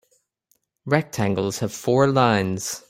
[0.83, 2.79] Rectangles have four lines.